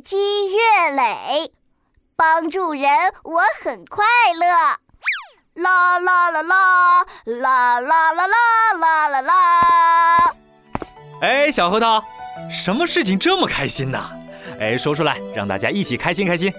[0.00, 1.52] 积月累，
[2.16, 2.84] 帮助人
[3.24, 4.46] 我很快乐。
[5.62, 8.24] 啦啦啦啦啦啦啦
[8.74, 10.34] 啦啦啦！
[11.20, 12.00] 哎，小核桃，
[12.48, 13.98] 什么事情这么开心呢？
[14.60, 16.52] 哎，说出来，让大家一起开心开心。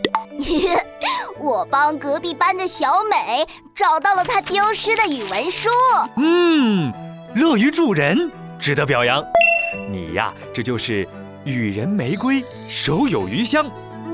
[1.38, 5.70] 我帮隔壁班的小美找到了她丢失的语文书。
[6.18, 6.92] 嗯，
[7.36, 8.30] 乐于助人，
[8.60, 9.24] 值得表扬。
[9.90, 11.08] 你呀，这就是
[11.46, 13.66] 予人玫瑰，手有余香。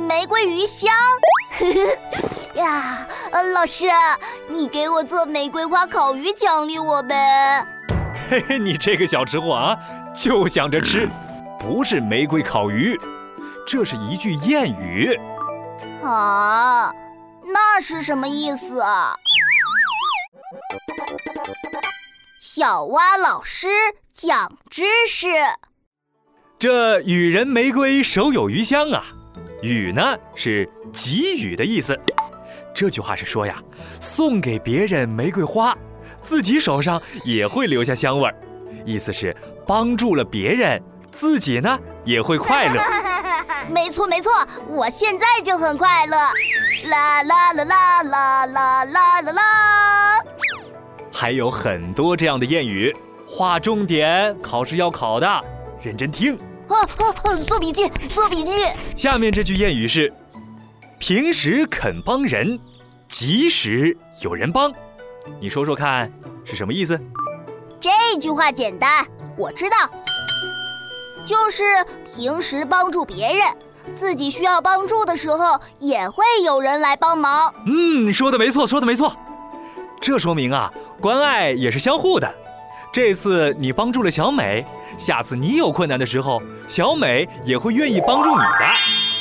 [0.07, 0.91] 玫瑰余香。
[2.55, 3.87] 呀，呃，老师，
[4.47, 7.65] 你给我做玫瑰花烤鱼奖励我呗。
[8.29, 9.77] 嘿嘿，你这个小吃货啊，
[10.13, 11.09] 就想着吃，
[11.59, 12.97] 不是玫瑰烤鱼，
[13.65, 15.19] 这是一句谚语。
[16.03, 16.91] 啊，
[17.43, 19.15] 那是什么意思啊？
[22.39, 23.67] 小蛙老师
[24.13, 25.27] 讲知识。
[26.65, 29.03] 这予人玫瑰，手有余香啊。
[29.61, 31.95] 予呢是给予的意思，
[32.73, 33.61] 这句话是说呀，
[34.01, 35.77] 送给别人玫瑰花，
[36.23, 38.35] 自己手上也会留下香味儿，
[38.83, 39.35] 意思是
[39.67, 42.81] 帮助了别人，自己呢也会快乐。
[43.69, 44.31] 没错没错，
[44.67, 46.17] 我现在就很快乐。
[46.89, 49.41] 啦啦啦啦啦啦啦啦啦。
[51.13, 52.91] 还有很多这样的谚语，
[53.27, 55.45] 划重点，考试要考的，
[55.83, 56.35] 认真听。
[56.75, 56.89] 啊
[57.23, 57.35] 啊！
[57.47, 58.51] 做笔记，做笔记。
[58.95, 60.11] 下面这句谚语是：
[60.99, 62.59] 平时肯帮人，
[63.07, 64.73] 急时有人帮。
[65.39, 66.11] 你说说看
[66.43, 66.99] 是什么意思？
[67.79, 69.05] 这句话简单，
[69.37, 69.89] 我知道，
[71.25, 71.63] 就是
[72.05, 73.47] 平时帮助别人，
[73.93, 77.53] 自己需要帮助的时候，也会有人来帮忙。
[77.65, 79.15] 嗯，说的没错，说的没错。
[80.01, 82.35] 这说明啊，关爱也是相互的。
[82.91, 84.65] 这次你帮助了小美，
[84.97, 88.65] 下次你有困难的时候，小美也会愿意帮助你的。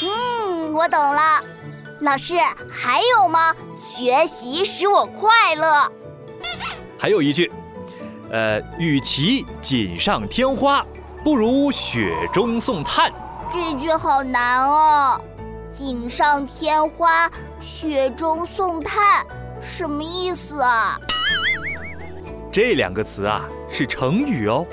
[0.03, 1.21] 嗯，我懂了。
[2.01, 2.35] 老师
[2.71, 3.55] 还有吗？
[3.77, 5.91] 学习使我快乐。
[6.99, 7.51] 还有一句，
[8.31, 10.85] 呃，与其锦上添花，
[11.25, 13.13] 不如雪中送炭。
[13.53, 15.21] 这句好难哦。
[15.75, 17.29] 锦上添花，
[17.61, 19.27] 雪中送炭，
[19.61, 20.97] 什么意思啊？
[22.55, 23.45] 这两个词啊。
[23.77, 24.65] 是成语哦，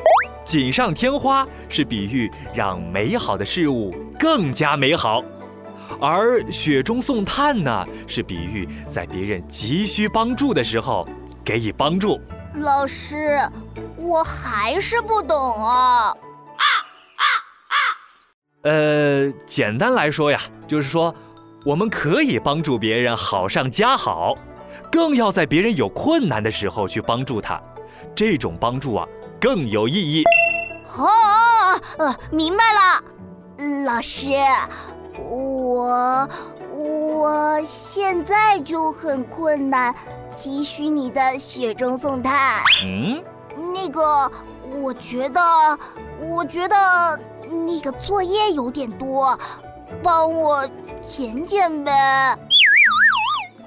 [0.46, 5.24] 锦上添花是比喻让美好的事物更加美好，
[6.00, 11.08] 而雪中送炭呢，是比喻在别人急需帮助的时候
[11.44, 12.22] 给予帮助。
[12.58, 13.40] 老师，
[13.98, 16.10] 我还是不懂啊。
[16.10, 16.66] 啊
[17.18, 17.26] 啊
[17.72, 17.76] 啊！
[18.62, 21.16] 呃，简单来说呀，就是说，
[21.66, 24.38] 我们可以帮助别人好上加好，
[24.92, 27.62] 更要在别人有困难的时候去帮助他。
[28.16, 29.08] 这种帮助啊
[29.40, 30.24] 更有意义。
[30.98, 31.08] 哦，
[31.98, 34.32] 呃，明白了，老师，
[35.18, 36.28] 我
[36.74, 39.96] 我现在就很困难，
[40.36, 42.62] 急需你的雪中送炭。
[42.84, 43.24] 嗯，
[43.74, 44.30] 那个，
[44.82, 45.40] 我觉得，
[46.20, 46.76] 我觉得
[47.66, 49.38] 那个作业有点多，
[50.04, 50.68] 帮我
[51.00, 52.38] 减减呗。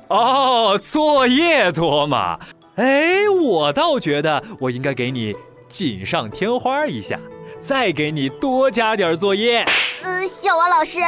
[0.08, 2.38] 哦，作业多嘛？
[2.76, 5.34] 哎，我倒觉得我应该给你
[5.68, 7.18] 锦上添花一下，
[7.60, 9.64] 再给你多加点作业。
[10.02, 10.98] 呃，小王老师，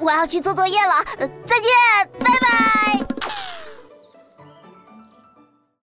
[0.00, 1.70] 我要去做作业了，再见，
[2.18, 2.81] 拜拜。